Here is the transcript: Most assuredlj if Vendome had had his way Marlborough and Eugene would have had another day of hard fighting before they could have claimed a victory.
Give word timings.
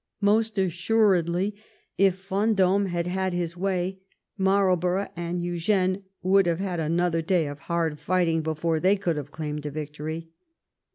Most 0.21 0.55
assuredlj 0.55 1.53
if 1.95 2.27
Vendome 2.27 2.87
had 2.87 3.05
had 3.05 3.33
his 3.33 3.55
way 3.55 3.99
Marlborough 4.35 5.09
and 5.15 5.39
Eugene 5.43 6.05
would 6.23 6.47
have 6.47 6.57
had 6.57 6.79
another 6.79 7.21
day 7.21 7.45
of 7.45 7.59
hard 7.59 7.99
fighting 7.99 8.41
before 8.41 8.79
they 8.79 8.95
could 8.95 9.15
have 9.17 9.29
claimed 9.29 9.63
a 9.67 9.69
victory. 9.69 10.31